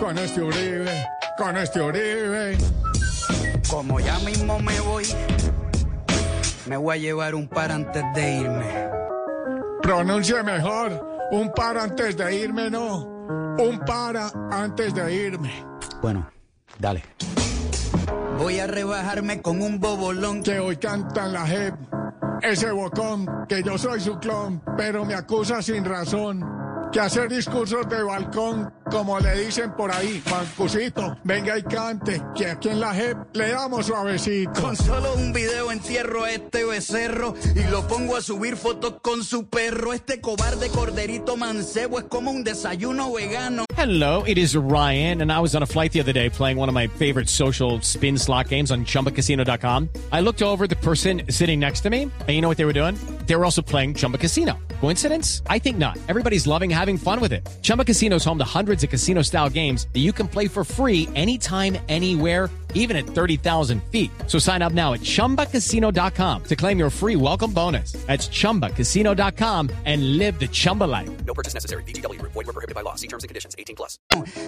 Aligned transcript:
con 0.00 0.16
este 0.18 0.40
Uribe, 0.42 1.06
con 1.36 1.56
este 1.56 1.80
Uribe. 1.80 2.56
Como 3.68 4.00
ya 4.00 4.18
mismo 4.20 4.58
me 4.58 4.80
voy, 4.80 5.04
me 6.66 6.76
voy 6.76 6.96
a 6.96 6.98
llevar 6.98 7.34
un 7.34 7.46
par 7.46 7.70
antes 7.70 8.02
de 8.14 8.36
irme. 8.40 8.88
Pronuncie 9.82 10.42
mejor. 10.42 11.08
Un 11.32 11.52
para 11.52 11.84
antes 11.84 12.16
de 12.16 12.34
irme, 12.34 12.70
no. 12.70 13.04
Un 13.58 13.80
para 13.86 14.32
antes 14.50 14.94
de 14.94 15.14
irme. 15.14 15.64
Bueno, 16.02 16.28
dale. 16.78 17.04
Voy 18.38 18.58
a 18.58 18.66
rebajarme 18.66 19.42
con 19.42 19.60
un 19.60 19.78
bobolón 19.78 20.42
Que 20.42 20.58
hoy 20.58 20.78
cantan 20.78 21.34
la 21.34 21.46
JEP. 21.46 21.74
Ese 22.42 22.70
bocón, 22.72 23.26
que 23.46 23.62
yo 23.62 23.76
soy 23.76 24.00
su 24.00 24.18
clon, 24.18 24.62
pero 24.76 25.04
me 25.04 25.14
acusa 25.14 25.60
sin 25.60 25.84
razón. 25.84 26.42
Que 26.90 27.00
hacer 27.00 27.28
discursos 27.28 27.88
de 27.88 28.02
balcón, 28.02 28.72
como 28.90 29.18
le 29.20 29.44
dicen 29.44 29.72
por 29.72 29.92
ahí, 29.92 30.22
Marcusito, 30.30 31.16
venga 31.24 31.56
y 31.58 31.62
cante, 31.62 32.20
que 32.34 32.46
aquí 32.46 32.68
en 32.68 32.80
la 32.80 32.94
JEP 32.94 33.16
le 33.34 33.50
damos 33.50 33.86
suavecito. 33.86 34.60
Con 34.60 34.76
solo 34.76 35.14
un 35.14 35.32
video 35.32 35.70
entierro 35.70 36.24
a 36.24 36.32
este 36.32 36.64
becerro 36.64 37.34
y 37.54 37.70
lo 37.70 37.86
pongo 37.86 38.16
a 38.16 38.20
subir 38.20 38.56
fotos 38.56 38.94
con 39.02 39.24
su 39.24 39.48
perro. 39.48 39.92
Este 39.92 40.20
cobarde 40.20 40.68
corderito 40.68 41.36
mancebo 41.36 41.98
es 41.98 42.04
como 42.06 42.30
un 42.30 42.44
desayuno 42.44 43.12
vegano. 43.12 43.64
Hello, 43.76 44.24
it 44.26 44.36
is 44.36 44.54
Ryan, 44.56 45.22
and 45.22 45.32
I 45.32 45.40
was 45.40 45.54
on 45.54 45.62
a 45.62 45.66
flight 45.66 45.92
the 45.92 46.00
other 46.00 46.12
day 46.12 46.28
playing 46.28 46.58
one 46.58 46.68
of 46.68 46.74
my 46.74 46.86
favorite 46.86 47.28
social 47.30 47.80
spin 47.80 48.18
slot 48.18 48.48
games 48.48 48.70
on 48.70 48.84
chumbacasino.com. 48.84 49.88
I 50.12 50.20
looked 50.20 50.42
over 50.42 50.66
the 50.66 50.76
person 50.76 51.22
sitting 51.30 51.58
next 51.58 51.80
to 51.82 51.90
me, 51.90 52.02
and 52.02 52.28
you 52.28 52.42
know 52.42 52.48
what 52.48 52.58
they 52.58 52.66
were 52.66 52.74
doing? 52.74 52.96
They 53.26 53.36
were 53.36 53.44
also 53.44 53.62
playing 53.62 53.94
Chumba 53.94 54.18
Casino. 54.18 54.58
Coincidence? 54.80 55.42
I 55.48 55.58
think 55.58 55.78
not. 55.78 55.96
Everybody's 56.08 56.46
loving 56.46 56.68
having 56.68 56.98
fun 56.98 57.20
with 57.20 57.32
it. 57.32 57.48
Chumba 57.62 57.84
Casino 57.84 58.16
is 58.16 58.24
home 58.24 58.38
to 58.38 58.44
hundreds 58.44 58.79
of 58.84 58.90
casino 58.90 59.22
style 59.22 59.50
games 59.50 59.86
that 59.92 60.00
you 60.00 60.12
can 60.12 60.28
play 60.28 60.48
for 60.48 60.64
free 60.64 61.08
anytime, 61.14 61.76
anywhere, 61.88 62.50
even 62.74 62.96
at 62.96 63.06
30,000 63.06 63.82
feet. 63.84 64.10
So 64.26 64.38
sign 64.38 64.60
up 64.60 64.74
now 64.74 64.92
at 64.92 65.00
chumbacasino.com 65.00 66.44
to 66.44 66.56
claim 66.56 66.78
your 66.78 66.90
free 66.90 67.16
welcome 67.16 67.52
bonus. 67.52 67.92
That's 68.06 68.28
chumbacasino.com 68.28 69.70
and 69.86 70.18
live 70.18 70.38
the 70.38 70.48
Chumba 70.48 70.84
life. 70.84 71.08
No 71.24 71.32
purchase 71.32 71.54
necessary. 71.54 71.84
VGW. 71.84 72.20
Void 72.22 72.34
were 72.34 72.52
prohibited 72.52 72.74
by 72.74 72.82
law. 72.82 72.96
See 72.96 73.08
terms 73.08 73.24
and 73.24 73.28
conditions. 73.28 73.54
18 73.58 73.76
plus. 73.76 73.98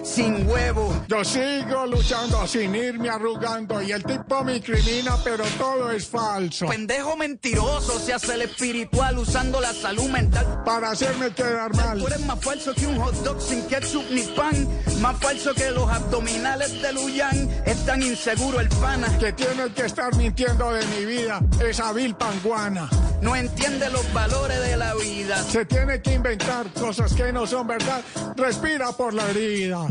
Sin 0.03 0.45
huevo. 0.45 0.93
Yo 1.07 1.23
sigo 1.23 1.85
luchando 1.87 2.45
sin 2.47 2.75
irme 2.75 3.09
arrugando 3.09 3.81
y 3.81 3.91
el 3.91 4.03
tipo 4.03 4.43
me 4.43 4.57
incrimina, 4.57 5.17
pero 5.23 5.43
todo 5.57 5.91
es 5.91 6.07
falso. 6.07 6.67
Pendejo 6.67 7.15
mentiroso 7.15 7.99
se 7.99 8.13
hace 8.13 8.35
el 8.35 8.43
espiritual 8.43 9.17
usando 9.17 9.59
la 9.59 9.73
salud 9.73 10.09
mental. 10.09 10.63
Para 10.65 10.91
hacerme 10.91 11.31
quedar 11.31 11.73
mal. 11.75 11.99
Tú 11.99 12.07
eres 12.07 12.25
más 12.25 12.39
falso 12.43 12.73
que 12.73 12.87
un 12.87 12.97
hot 12.97 13.15
dog 13.23 13.41
sin 13.41 13.65
ketchup 13.67 14.05
ni 14.11 14.21
pan. 14.21 14.67
Más 15.01 15.19
falso 15.19 15.53
que 15.53 15.71
los 15.71 15.89
abdominales 15.89 16.81
de 16.81 16.93
Luyan. 16.93 17.49
Es 17.65 17.85
tan 17.85 18.01
inseguro 18.13 18.59
el 18.59 18.69
pana. 18.69 19.07
que 19.17 19.33
tiene 19.33 19.71
que 19.73 19.85
estar 19.85 20.15
mintiendo 20.15 20.71
de 20.71 20.85
mi 20.87 21.05
vida, 21.05 21.41
esa 21.67 21.91
vil 21.93 22.15
panguana. 22.15 22.87
No 23.21 23.35
entiende 23.35 23.89
los 23.89 24.11
valores 24.13 24.59
de 24.61 24.77
la 24.77 24.93
vida. 24.95 25.41
Se 25.43 25.65
tiene 25.65 26.01
que 26.01 26.13
inventar 26.13 26.67
cosas 26.79 27.13
que 27.13 27.33
no 27.33 27.47
son 27.47 27.67
verdad. 27.67 28.01
Respira 28.37 28.91
por 28.91 29.13
la 29.13 29.27
herida. 29.29 29.87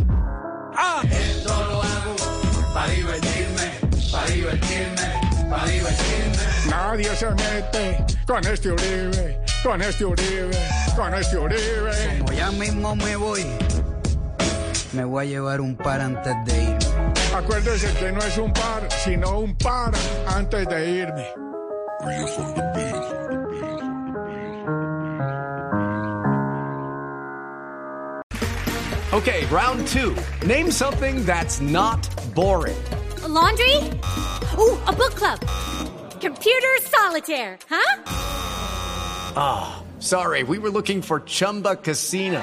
¡Ah! 0.76 1.02
Esto 1.02 1.48
lo 1.48 1.82
hago 1.82 2.72
para 2.72 2.92
divertirme, 2.92 3.72
para 4.12 4.26
divertirme, 4.28 5.50
para 5.50 5.66
divertirme. 5.66 6.42
Nadie 6.70 7.16
se 7.16 7.30
mete 7.30 8.04
con 8.26 8.46
este 8.46 8.70
Uribe, 8.70 9.40
con 9.64 9.82
este 9.82 10.04
Uribe, 10.04 10.58
con 10.96 11.14
este 11.14 11.36
Uribe. 11.36 12.18
Como 12.20 12.32
ya 12.32 12.50
mismo 12.52 12.94
me 12.94 13.16
voy, 13.16 13.44
me 14.92 15.04
voy 15.04 15.26
a 15.26 15.28
llevar 15.28 15.60
un 15.60 15.76
par 15.76 16.00
antes 16.00 16.34
de 16.46 16.62
irme. 16.62 17.21
Acuérdese 17.34 17.92
que 17.98 18.12
no 18.12 18.20
es 18.20 18.36
un 18.38 18.52
par, 18.52 18.88
sino 18.90 19.40
un 19.40 19.54
para 19.56 19.98
antes 20.26 20.66
de 20.66 20.90
irme. 20.90 21.26
Okay, 29.12 29.44
round 29.46 29.86
two. 29.88 30.16
Name 30.46 30.70
something 30.70 31.24
that's 31.24 31.60
not 31.60 32.00
boring. 32.34 32.76
A 33.22 33.28
laundry? 33.28 33.76
Ooh, 34.58 34.78
a 34.86 34.92
book 34.92 35.14
club. 35.14 35.38
Computer 36.20 36.68
solitaire, 36.82 37.58
huh? 37.68 38.02
Ah, 39.36 39.82
sorry, 39.98 40.42
we 40.42 40.58
were 40.58 40.70
looking 40.70 41.02
for 41.02 41.20
Chumba 41.20 41.76
Casino. 41.76 42.42